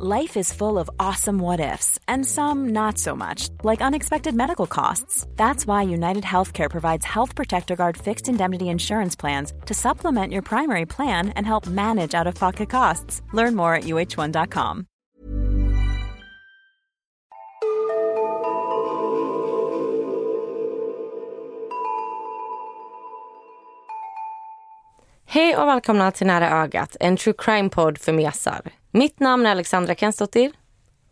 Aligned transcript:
Life 0.00 0.36
is 0.36 0.52
full 0.52 0.78
of 0.78 0.88
awesome 1.00 1.40
what 1.40 1.58
ifs, 1.58 1.98
and 2.06 2.24
some 2.24 2.68
not 2.68 2.98
so 2.98 3.16
much, 3.16 3.48
like 3.64 3.82
unexpected 3.82 4.32
medical 4.32 4.68
costs. 4.68 5.26
That's 5.34 5.66
why 5.66 5.82
United 5.82 6.22
Healthcare 6.22 6.70
provides 6.70 7.04
Health 7.04 7.34
Protector 7.34 7.74
Guard 7.74 7.96
fixed 7.96 8.28
indemnity 8.28 8.68
insurance 8.68 9.16
plans 9.16 9.52
to 9.66 9.74
supplement 9.74 10.32
your 10.32 10.42
primary 10.42 10.86
plan 10.86 11.30
and 11.30 11.44
help 11.44 11.66
manage 11.66 12.14
out 12.14 12.28
of 12.28 12.36
pocket 12.36 12.70
costs. 12.70 13.22
Learn 13.32 13.56
more 13.56 13.74
at 13.74 13.84
uh1.com. 13.84 14.86
Hej 25.30 25.56
och 25.56 25.68
välkomna 25.68 26.10
till 26.10 26.26
Nära 26.26 26.50
ögat, 26.50 26.96
en 27.00 27.16
true 27.16 27.34
crime-podd 27.38 27.98
för 27.98 28.12
mesar. 28.12 28.60
Mitt 28.98 29.20
namn 29.20 29.46
är 29.46 29.50
Alexandra 29.50 29.94
Kensdottir. 29.94 30.52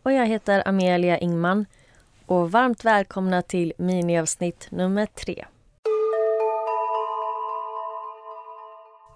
Och 0.03 0.13
jag 0.13 0.25
heter 0.25 0.67
Amelia 0.67 1.17
Ingman. 1.17 1.65
Och 2.25 2.51
varmt 2.51 2.85
välkomna 2.85 3.41
till 3.41 3.73
miniavsnitt 3.77 4.67
nummer 4.71 5.05
tre. 5.05 5.45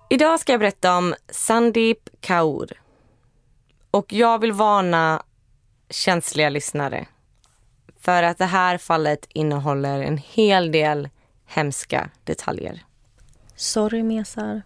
Idag 0.10 0.40
ska 0.40 0.54
jag 0.54 0.60
berätta 0.60 0.98
om 0.98 1.16
Sandeep 1.30 2.10
Kaur. 2.20 2.82
Och 3.92 4.14
jag 4.14 4.40
vill 4.40 4.52
varna 4.52 5.24
känsliga 5.90 6.50
lyssnare. 6.50 7.08
För 8.00 8.24
att 8.24 8.38
det 8.38 8.46
här 8.46 8.78
fallet 8.78 9.28
innehåller 9.30 10.02
en 10.02 10.18
hel 10.18 10.72
del 10.72 11.10
hemska 11.46 12.10
detaljer. 12.24 12.86
Sorry 13.56 14.04
mesar. 14.04 14.62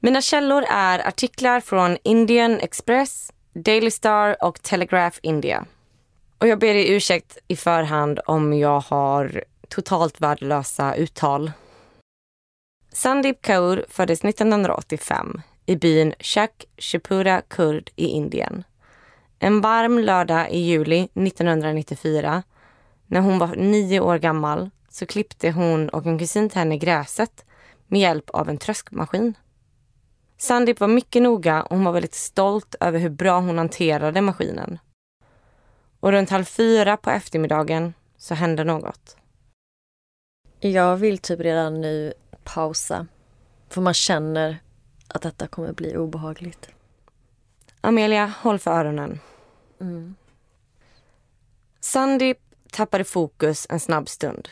Mina 0.00 0.22
källor 0.22 0.64
är 0.68 1.08
artiklar 1.08 1.60
från 1.60 1.96
Indian 2.02 2.60
Express, 2.60 3.32
Daily 3.64 3.90
Star 3.90 4.44
och 4.44 4.62
Telegraph 4.62 5.18
India. 5.22 5.66
Och 6.38 6.48
jag 6.48 6.58
ber 6.58 6.74
er 6.74 6.96
ursäkt 6.96 7.38
i 7.48 7.56
förhand 7.56 8.20
om 8.26 8.52
jag 8.52 8.80
har 8.80 9.44
totalt 9.68 10.20
värdelösa 10.20 10.94
uttal. 10.94 11.52
Sandeep 12.92 13.42
Kaur 13.42 13.84
föddes 13.88 14.24
1985 14.24 15.40
i 15.66 15.76
byn 15.76 16.14
Shak 16.20 16.64
Shipura 16.78 17.42
Kurd 17.48 17.90
i 17.96 18.06
Indien. 18.06 18.64
En 19.38 19.60
varm 19.60 19.98
lördag 19.98 20.50
i 20.50 20.58
juli 20.58 21.08
1994 21.14 22.42
när 23.06 23.20
hon 23.20 23.38
var 23.38 23.56
nio 23.56 24.00
år 24.00 24.18
gammal 24.18 24.70
så 24.88 25.06
klippte 25.06 25.50
hon 25.50 25.88
och 25.88 26.06
en 26.06 26.18
kusin 26.18 26.48
till 26.48 26.58
henne 26.58 26.78
gräset 26.78 27.44
med 27.86 28.00
hjälp 28.00 28.30
av 28.30 28.48
en 28.48 28.58
tröskmaskin. 28.58 29.34
Sandeep 30.36 30.80
var 30.80 30.88
mycket 30.88 31.22
noga 31.22 31.62
och 31.62 31.76
hon 31.76 31.84
var 31.84 31.92
väldigt 31.92 32.14
stolt 32.14 32.74
över 32.80 32.98
hur 32.98 33.10
bra 33.10 33.40
hon 33.40 33.58
hanterade 33.58 34.20
maskinen. 34.20 34.78
Och 36.00 36.12
runt 36.12 36.30
halv 36.30 36.44
fyra 36.44 36.96
på 36.96 37.10
eftermiddagen 37.10 37.94
så 38.16 38.34
hände 38.34 38.64
något. 38.64 39.16
Jag 40.60 40.96
vill 40.96 41.18
typ 41.18 41.40
redan 41.40 41.80
nu 41.80 42.12
pausa. 42.44 43.06
För 43.68 43.80
man 43.80 43.94
känner 43.94 44.58
att 45.08 45.22
detta 45.22 45.46
kommer 45.46 45.72
bli 45.72 45.96
obehagligt. 45.96 46.68
Amelia, 47.80 48.32
håll 48.40 48.58
för 48.58 48.70
öronen. 48.70 49.20
Mm. 49.80 50.14
Sandeep 51.80 52.38
tappade 52.70 53.04
fokus 53.04 53.66
en 53.70 53.80
snabb 53.80 54.08
stund. 54.08 54.48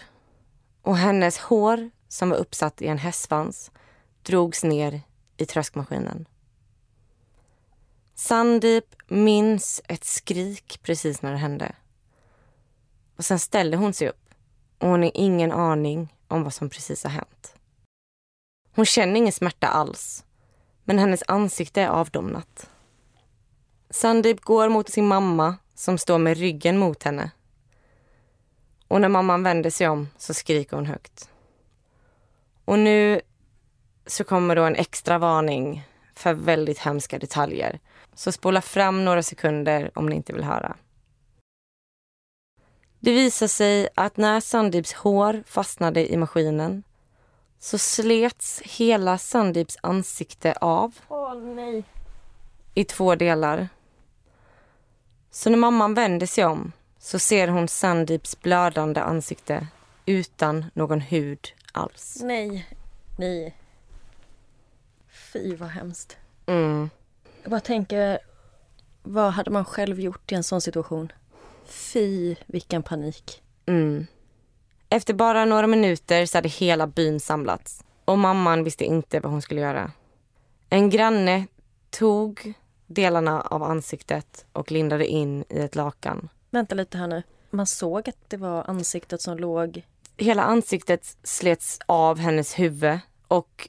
Och 0.83 0.97
hennes 0.97 1.39
hår, 1.39 1.91
som 2.09 2.31
var 2.31 2.37
uppsatt 2.37 2.83
i 2.83 2.87
en 2.87 2.99
hästsvans, 2.99 3.71
drogs 4.23 4.65
ner 4.65 5.01
i 5.37 5.47
tröskmaskinen. 5.47 6.27
Sandeep 8.15 8.85
minns 9.09 9.83
ett 9.89 10.05
skrik 10.05 10.81
precis 10.83 11.23
när 11.23 11.33
det 11.33 11.39
hände. 11.39 11.75
Och 13.17 13.25
sen 13.25 13.39
ställer 13.39 13.77
hon 13.77 13.93
sig 13.93 14.09
upp 14.09 14.35
och 14.79 14.89
hon 14.89 15.03
har 15.03 15.11
ingen 15.15 15.53
aning 15.53 16.15
om 16.29 16.43
vad 16.43 16.55
som 16.55 16.71
precis 16.71 17.05
har 17.05 17.11
hänt. 17.11 17.55
Hon 18.75 18.87
känner 18.87 19.17
ingen 19.17 19.33
smärta 19.33 19.67
alls, 19.67 20.25
men 20.85 20.99
hennes 20.99 21.23
ansikte 21.29 21.83
är 21.83 21.89
avdomnat. 21.89 22.71
Sandeep 23.91 24.41
går 24.41 24.69
mot 24.69 24.89
sin 24.89 25.07
mamma 25.07 25.57
som 25.75 25.99
står 25.99 26.19
med 26.19 26.39
ryggen 26.39 26.79
mot 26.79 27.03
henne. 27.03 27.31
Och 28.89 29.01
när 29.01 29.09
mamman 29.09 29.43
vänder 29.43 29.71
sig 29.71 29.89
om 29.89 30.09
så 30.19 30.35
skriker 30.35 30.77
hon 30.77 30.87
högt. 30.87 31.31
Och 32.65 32.79
nu 32.79 33.21
så 34.07 34.25
kommer 34.25 34.57
då 34.57 34.63
en 34.65 34.77
extra 34.77 35.19
varning 35.19 35.83
för 36.15 36.35
väldigt 36.35 36.79
hemska 36.79 37.19
detaljer. 37.19 37.81
Så 38.15 38.33
spola 38.33 38.61
fram 38.61 39.05
några 39.05 39.23
sekunder 39.23 39.91
om 39.95 40.07
ni 40.07 40.17
inte 40.17 40.33
vill 40.33 40.45
höra. 40.45 40.77
Det 43.01 43.13
visar 43.13 43.47
sig 43.47 43.89
att 43.95 44.17
när 44.17 44.41
Sandeeps 44.41 44.93
hår 44.93 45.43
fastnade 45.47 46.13
i 46.13 46.17
maskinen 46.17 46.83
så 47.59 47.79
slets 47.79 48.63
hela 48.65 49.19
Sandeeps 49.19 49.79
ansikte 49.81 50.53
av 50.53 50.99
Åh 51.09 51.35
nej. 51.35 51.85
i 52.75 52.85
två 52.85 53.15
delar. 53.15 53.69
Så 55.31 55.51
när 55.51 55.57
mamman 55.57 55.95
vänder 55.95 56.27
sig 56.27 56.45
om 56.45 56.73
så 56.99 57.19
ser 57.19 57.49
hon 57.49 57.69
Sandeeps 57.69 58.41
blödande 58.41 59.01
ansikte 59.01 59.67
utan 60.07 60.65
någon 60.75 61.01
hud 61.01 61.49
alls. 61.73 62.21
Nej. 62.23 62.69
Nej. 63.19 63.55
Fy 65.35 65.57
vad 65.57 65.69
hemskt. 65.69 66.17
Mm. 66.47 66.91
Jag 67.43 67.51
bara 67.51 67.61
tänker, 67.61 68.19
vad 69.03 69.33
hade 69.33 69.51
man 69.51 69.65
själv 69.65 70.01
gjort 70.01 70.33
i 70.33 70.35
en 70.35 70.45
sån 70.45 70.61
situation? 70.61 71.13
Fy 71.65 72.37
vilken 72.47 72.83
panik. 72.83 73.43
Mm. 73.67 74.07
Efter 74.89 75.15
bara 75.15 75.45
några 75.45 75.67
minuter 75.67 76.27
så 76.27 76.39
hade 76.39 76.49
hela 76.49 76.87
byn 76.87 77.21
samlats 77.21 77.85
och 78.05 78.19
mamman 78.19 78.65
visste 78.65 78.85
inte 78.85 79.21
vad 79.21 79.33
hon 79.33 79.43
skulle 79.43 79.61
göra. 79.61 79.93
En 80.71 80.91
granne 80.91 81.47
tog 81.91 82.55
delarna 82.87 83.41
av 83.41 83.63
ansiktet 83.63 84.47
och 84.53 84.71
lindade 84.71 85.07
in 85.07 85.45
i 85.49 85.59
ett 85.59 85.75
lakan. 85.75 86.29
Vänta 86.51 86.75
lite 86.75 86.99
här 86.99 87.07
nu. 87.07 87.23
Man 87.51 87.67
såg 87.67 88.09
att 88.09 88.31
det 88.31 88.37
var 88.37 88.71
ansiktet 88.71 89.21
som 89.21 89.39
låg... 89.39 89.87
Hela 90.17 90.43
ansiktet 90.43 91.17
slets 91.23 91.79
av 91.87 92.19
hennes 92.19 92.59
huvud 92.59 92.99
och 93.29 93.69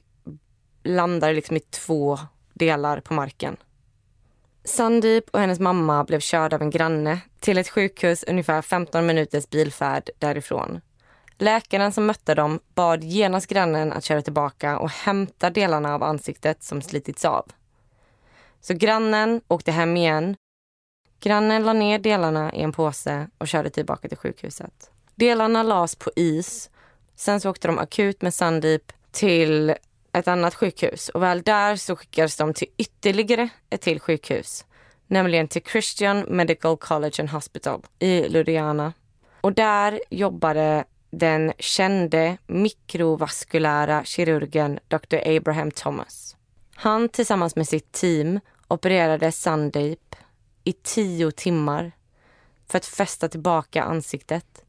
landade 0.86 1.32
liksom 1.32 1.56
i 1.56 1.60
två 1.60 2.18
delar 2.54 3.00
på 3.00 3.14
marken. 3.14 3.56
Sandeep 4.64 5.24
och 5.30 5.40
hennes 5.40 5.60
mamma 5.60 6.04
blev 6.04 6.20
körda 6.20 6.56
av 6.56 6.62
en 6.62 6.70
granne 6.70 7.20
till 7.40 7.58
ett 7.58 7.68
sjukhus 7.68 8.24
ungefär 8.28 8.62
15 8.62 9.06
minuters 9.06 9.50
bilfärd 9.50 10.10
därifrån. 10.18 10.80
Läkaren 11.38 11.92
som 11.92 12.06
mötte 12.06 12.34
dem 12.34 12.60
bad 12.74 13.04
genast 13.04 13.46
grannen 13.46 13.92
att 13.92 14.04
köra 14.04 14.22
tillbaka 14.22 14.78
och 14.78 14.90
hämta 14.90 15.50
delarna 15.50 15.94
av 15.94 16.02
ansiktet 16.02 16.62
som 16.62 16.82
slitits 16.82 17.24
av. 17.24 17.52
Så 18.60 18.74
grannen 18.74 19.40
åkte 19.48 19.72
hem 19.72 19.96
igen. 19.96 20.36
Grannen 21.20 21.62
la 21.62 21.72
ner 21.72 21.98
delarna 21.98 22.54
i 22.54 22.62
en 22.62 22.72
påse 22.72 23.28
och 23.38 23.48
körde 23.48 23.70
tillbaka 23.70 24.08
till 24.08 24.18
sjukhuset. 24.18 24.90
Delarna 25.14 25.62
lades 25.62 25.96
på 25.96 26.10
is. 26.16 26.70
Sen 27.16 27.40
så 27.40 27.50
åkte 27.50 27.68
de 27.68 27.78
akut 27.78 28.22
med 28.22 28.34
Sandeep 28.34 28.92
till 29.10 29.74
ett 30.18 30.28
annat 30.28 30.54
sjukhus 30.54 31.08
och 31.08 31.22
väl 31.22 31.42
där 31.42 31.76
så 31.76 31.96
skickades 31.96 32.36
de 32.36 32.54
till 32.54 32.68
ytterligare 32.76 33.48
ett 33.70 33.80
till 33.80 34.00
sjukhus. 34.00 34.64
Nämligen 35.06 35.48
till 35.48 35.62
Christian 35.62 36.20
Medical 36.28 36.76
College 36.76 37.14
and 37.18 37.30
Hospital 37.30 37.82
i 37.98 38.28
Ludhiana. 38.28 38.92
Och 39.40 39.52
där 39.52 40.00
jobbade 40.10 40.84
den 41.10 41.52
kände 41.58 42.36
mikrovaskulära 42.46 44.04
kirurgen 44.04 44.78
Dr. 44.88 45.36
Abraham 45.36 45.70
Thomas. 45.70 46.36
Han 46.74 47.08
tillsammans 47.08 47.56
med 47.56 47.68
sitt 47.68 47.92
team 47.92 48.40
opererade 48.68 49.32
Sandeep 49.32 50.16
i 50.64 50.72
tio 50.72 51.30
timmar 51.30 51.92
för 52.68 52.78
att 52.78 52.86
fästa 52.86 53.28
tillbaka 53.28 53.82
ansiktet. 53.82 54.64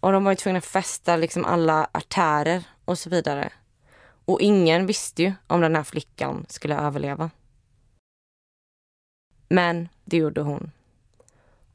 Och 0.00 0.12
de 0.12 0.24
var 0.24 0.32
ju 0.32 0.36
tvungna 0.36 0.58
att 0.58 0.64
fästa 0.64 1.16
liksom 1.16 1.44
alla 1.44 1.88
artärer 1.92 2.64
och 2.84 2.98
så 2.98 3.10
vidare. 3.10 3.52
Och 4.24 4.40
ingen 4.40 4.86
visste 4.86 5.22
ju 5.22 5.32
om 5.46 5.60
den 5.60 5.76
här 5.76 5.82
flickan 5.82 6.46
skulle 6.48 6.76
överleva. 6.76 7.30
Men 9.48 9.88
det 10.04 10.16
gjorde 10.16 10.40
hon. 10.40 10.70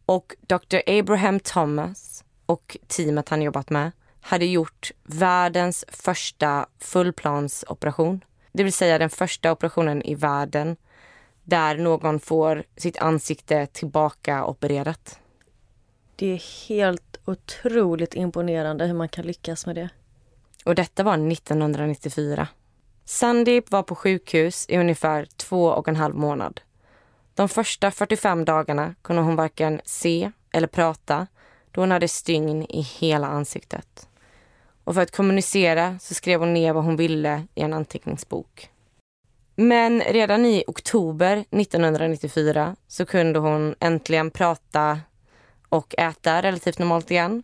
Och 0.05 0.35
Dr. 0.41 0.77
Abraham 0.87 1.39
Thomas 1.39 2.23
och 2.45 2.77
teamet 2.87 3.29
han 3.29 3.41
jobbat 3.41 3.69
med 3.69 3.91
hade 4.21 4.45
gjort 4.45 4.91
världens 5.03 5.85
första 5.87 6.65
fullplansoperation. 6.79 8.23
Det 8.51 8.63
vill 8.63 8.73
säga 8.73 8.97
den 8.97 9.09
första 9.09 9.51
operationen 9.51 10.01
i 10.01 10.15
världen 10.15 10.75
där 11.43 11.77
någon 11.77 12.19
får 12.19 12.63
sitt 12.77 12.97
ansikte 12.97 13.65
tillbaka 13.65 14.45
opererat. 14.45 15.19
Det 16.15 16.33
är 16.33 16.67
helt 16.67 17.19
otroligt 17.25 18.13
imponerande 18.13 18.85
hur 18.85 18.93
man 18.93 19.09
kan 19.09 19.25
lyckas 19.25 19.65
med 19.65 19.75
det. 19.75 19.89
Och 20.69 20.75
detta 20.75 21.03
var 21.03 21.31
1994. 21.31 22.47
Sandeep 23.05 23.71
var 23.71 23.83
på 23.83 23.95
sjukhus 23.95 24.65
i 24.69 24.77
ungefär 24.77 25.27
två 25.37 25.65
och 25.65 25.87
en 25.87 25.95
halv 25.95 26.15
månad. 26.15 26.61
De 27.33 27.49
första 27.49 27.91
45 27.91 28.45
dagarna 28.45 28.95
kunde 29.01 29.21
hon 29.21 29.35
varken 29.35 29.81
se 29.85 30.31
eller 30.53 30.67
prata 30.67 31.27
då 31.71 31.81
hon 31.81 31.91
hade 31.91 32.07
stygn 32.07 32.65
i 32.69 32.81
hela 32.81 33.27
ansiktet. 33.27 34.07
Och 34.83 34.93
för 34.93 35.01
att 35.01 35.15
kommunicera 35.15 35.99
så 35.99 36.13
skrev 36.13 36.39
hon 36.39 36.53
ner 36.53 36.73
vad 36.73 36.83
hon 36.83 36.95
ville 36.95 37.43
i 37.55 37.61
en 37.61 37.73
anteckningsbok. 37.73 38.69
Men 39.55 40.01
redan 40.01 40.45
i 40.45 40.63
oktober 40.67 41.45
1994 41.51 42.75
så 42.87 43.05
kunde 43.05 43.39
hon 43.39 43.75
äntligen 43.79 44.31
prata 44.31 44.99
och 45.69 45.95
äta 45.97 46.41
relativt 46.41 46.79
normalt 46.79 47.11
igen. 47.11 47.43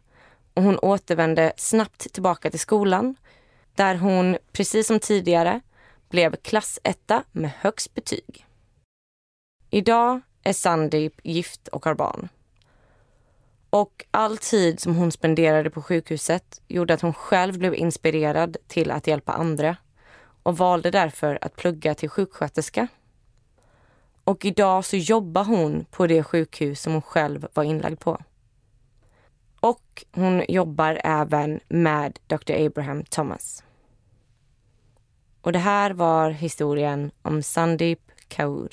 Och 0.55 0.63
hon 0.63 0.79
återvände 0.79 1.53
snabbt 1.57 2.13
tillbaka 2.13 2.49
till 2.49 2.59
skolan 2.59 3.15
där 3.75 3.95
hon, 3.95 4.37
precis 4.51 4.87
som 4.87 4.99
tidigare, 4.99 5.61
blev 6.09 6.35
klassetta 6.35 7.23
med 7.31 7.51
högst 7.59 7.93
betyg. 7.93 8.45
Idag 9.69 10.21
är 10.43 10.53
Sandeep 10.53 11.13
gift 11.23 11.67
och 11.67 11.85
har 11.85 11.95
barn. 11.95 12.29
Och 13.69 14.05
all 14.11 14.37
tid 14.37 14.79
som 14.79 14.95
hon 14.95 15.11
spenderade 15.11 15.69
på 15.69 15.81
sjukhuset 15.81 16.61
gjorde 16.67 16.93
att 16.93 17.01
hon 17.01 17.13
själv 17.13 17.57
blev 17.57 17.75
inspirerad 17.75 18.57
till 18.67 18.91
att 18.91 19.07
hjälpa 19.07 19.33
andra 19.33 19.77
och 20.43 20.57
valde 20.57 20.91
därför 20.91 21.39
att 21.41 21.55
plugga 21.55 21.95
till 21.95 22.09
sjuksköterska. 22.09 22.87
Och 24.23 24.45
idag 24.45 24.85
så 24.85 24.97
jobbar 24.97 25.43
hon 25.43 25.85
på 25.91 26.07
det 26.07 26.23
sjukhus 26.23 26.81
som 26.81 26.93
hon 26.93 27.01
själv 27.01 27.47
var 27.53 27.63
inlagd 27.63 27.99
på. 27.99 28.21
Och 29.65 30.05
hon 30.11 30.43
jobbar 30.47 31.01
även 31.03 31.59
med 31.69 32.19
Dr. 32.27 32.65
Abraham 32.65 33.03
Thomas. 33.03 33.63
Och 35.41 35.51
det 35.51 35.59
här 35.59 35.91
var 35.91 36.29
historien 36.29 37.11
om 37.21 37.43
Sandeep 37.43 37.99
Kaur. 38.27 38.69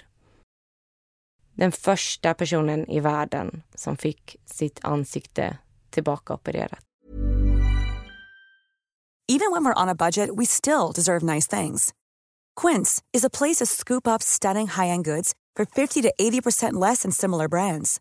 Den 1.55 1.73
första 1.73 2.35
personen 2.35 2.91
i 2.91 3.01
världen 3.01 3.63
som 3.75 3.97
fick 3.97 4.37
sitt 4.45 4.81
ansikte 4.83 5.59
tillbakaopererat. 5.91 6.85
Even 9.29 9.53
when 9.53 9.65
we're 9.65 9.83
on 9.83 9.89
a 9.89 9.95
budget 9.95 10.31
we 10.39 10.47
still 10.47 10.93
deserve 10.95 11.35
nice 11.35 11.61
things. 11.61 11.91
Quince 12.61 13.03
is 13.13 13.25
a 13.25 13.31
place 13.39 13.65
to 13.65 13.67
scoop 13.67 14.07
up 14.07 14.23
stunning 14.23 14.69
high-end 14.69 15.05
goods 15.05 15.33
for 15.57 15.65
50 15.65 16.03
to 16.03 16.13
80% 16.21 16.89
less 16.89 17.03
than 17.03 17.13
similar 17.13 17.49
brands. 17.49 18.01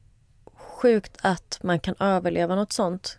sjukt 0.81 1.17
att 1.21 1.59
man 1.63 1.79
kan 1.79 1.95
överleva 1.99 2.55
något 2.55 2.73
sånt. 2.73 3.17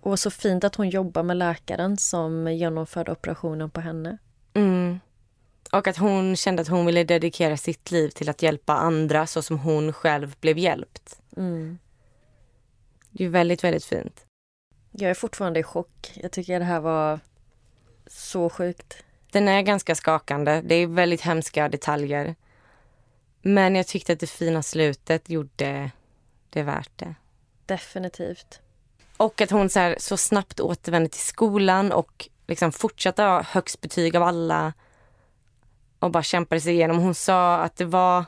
Och 0.00 0.18
så 0.18 0.30
fint 0.30 0.64
att 0.64 0.74
hon 0.74 0.90
jobbar 0.90 1.22
med 1.22 1.36
läkaren 1.36 1.96
som 1.96 2.52
genomförde 2.52 3.12
operationen 3.12 3.70
på 3.70 3.80
henne. 3.80 4.18
Mm. 4.54 5.00
Och 5.72 5.86
att 5.86 5.96
hon 5.96 6.36
kände 6.36 6.62
att 6.62 6.68
hon 6.68 6.86
ville 6.86 7.04
dedikera 7.04 7.56
sitt 7.56 7.90
liv 7.90 8.08
till 8.08 8.28
att 8.28 8.42
hjälpa 8.42 8.72
andra 8.72 9.26
så 9.26 9.42
som 9.42 9.58
hon 9.58 9.92
själv 9.92 10.36
blev 10.40 10.58
hjälpt. 10.58 11.20
Mm. 11.36 11.78
Det 13.10 13.24
är 13.24 13.28
väldigt, 13.28 13.64
väldigt 13.64 13.84
fint. 13.84 14.26
Jag 14.90 15.10
är 15.10 15.14
fortfarande 15.14 15.60
i 15.60 15.62
chock. 15.62 16.12
Jag 16.14 16.32
tycker 16.32 16.58
det 16.58 16.64
här 16.64 16.80
var 16.80 17.20
så 18.06 18.50
sjukt. 18.50 19.04
Den 19.32 19.48
är 19.48 19.62
ganska 19.62 19.94
skakande. 19.94 20.62
Det 20.64 20.74
är 20.74 20.86
väldigt 20.86 21.20
hemska 21.20 21.68
detaljer. 21.68 22.34
Men 23.42 23.76
jag 23.76 23.86
tyckte 23.86 24.12
att 24.12 24.20
det 24.20 24.26
fina 24.26 24.62
slutet 24.62 25.30
gjorde 25.30 25.90
det 26.50 26.62
värt 26.62 26.98
det. 26.98 27.14
Definitivt. 27.66 28.60
Och 29.16 29.40
att 29.40 29.50
hon 29.50 29.70
så, 29.70 29.80
här, 29.80 29.96
så 29.98 30.16
snabbt 30.16 30.60
återvände 30.60 31.08
till 31.08 31.20
skolan 31.20 31.92
och 31.92 32.28
liksom 32.46 32.72
fortsatte 32.72 33.22
ha 33.22 33.42
högst 33.42 33.80
betyg 33.80 34.16
av 34.16 34.22
alla 34.22 34.72
och 35.98 36.10
bara 36.10 36.22
kämpade 36.22 36.60
sig 36.60 36.74
igenom. 36.74 36.98
Hon 36.98 37.14
sa 37.14 37.56
att 37.56 37.76
det 37.76 37.84
var 37.84 38.24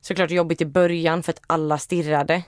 såklart 0.00 0.30
jobbigt 0.30 0.60
i 0.60 0.66
början 0.66 1.22
för 1.22 1.32
att 1.32 1.42
alla 1.46 1.78
stirrade. 1.78 2.42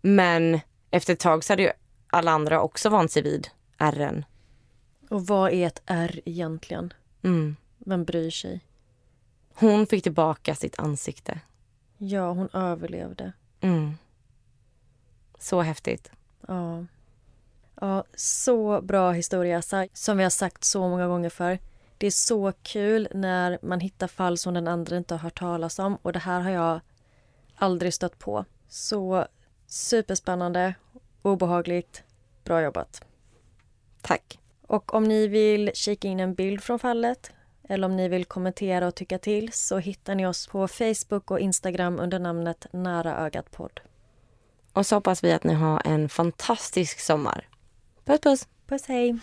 Men 0.00 0.60
efter 0.90 1.12
ett 1.12 1.20
tag 1.20 1.44
så 1.44 1.52
hade 1.52 1.62
ju 1.62 1.70
alla 2.10 2.30
andra 2.30 2.62
också 2.62 2.88
vant 2.88 3.12
sig 3.12 3.22
vid 3.22 3.48
ärren. 3.78 4.24
Och 5.10 5.26
vad 5.26 5.52
är 5.52 5.66
ett 5.66 5.82
R 5.86 6.20
egentligen? 6.24 6.92
Mm. 7.22 7.56
Vem 7.78 8.04
bryr 8.04 8.30
sig? 8.30 8.60
Hon 9.54 9.86
fick 9.86 10.02
tillbaka 10.02 10.54
sitt 10.54 10.78
ansikte. 10.78 11.40
Ja, 11.98 12.32
hon 12.32 12.48
överlevde. 12.52 13.32
Mm. 13.62 13.94
Så 15.38 15.60
häftigt. 15.60 16.10
Ja. 16.48 16.86
Ja, 17.80 18.04
så 18.14 18.80
bra 18.80 19.12
historia. 19.12 19.62
Som 19.92 20.16
vi 20.16 20.22
har 20.22 20.30
sagt 20.30 20.64
så 20.64 20.88
många 20.88 21.06
gånger 21.06 21.30
för. 21.30 21.58
Det 21.98 22.06
är 22.06 22.10
så 22.10 22.52
kul 22.62 23.08
när 23.14 23.58
man 23.62 23.80
hittar 23.80 24.06
fall 24.06 24.38
som 24.38 24.54
den 24.54 24.68
andra 24.68 24.96
inte 24.96 25.14
har 25.14 25.18
hört 25.18 25.38
talas 25.38 25.78
om 25.78 25.96
och 26.02 26.12
det 26.12 26.18
här 26.18 26.40
har 26.40 26.50
jag 26.50 26.80
aldrig 27.54 27.94
stött 27.94 28.18
på. 28.18 28.44
Så 28.68 29.26
superspännande, 29.66 30.74
obehagligt, 31.22 32.02
bra 32.44 32.62
jobbat. 32.62 33.04
Tack. 34.00 34.38
Och 34.66 34.94
om 34.94 35.04
ni 35.04 35.26
vill 35.26 35.70
kika 35.74 36.08
in 36.08 36.20
en 36.20 36.34
bild 36.34 36.62
från 36.62 36.78
fallet 36.78 37.32
eller 37.68 37.86
om 37.86 37.96
ni 37.96 38.08
vill 38.08 38.24
kommentera 38.24 38.86
och 38.86 38.94
tycka 38.94 39.18
till 39.18 39.52
så 39.52 39.78
hittar 39.78 40.14
ni 40.14 40.26
oss 40.26 40.46
på 40.46 40.68
Facebook 40.68 41.30
och 41.30 41.40
Instagram 41.40 42.00
under 42.00 42.18
namnet 42.18 42.66
Nära 42.72 43.16
ögat 43.16 43.50
podd. 43.50 43.80
Och 44.72 44.86
så 44.86 44.96
hoppas 44.96 45.24
vi 45.24 45.32
att 45.32 45.44
ni 45.44 45.54
har 45.54 45.82
en 45.84 46.08
fantastisk 46.08 47.00
sommar. 47.00 47.48
Puss 48.04 48.20
puss! 48.20 48.48
Puss 48.66 48.86
hej! 48.86 49.18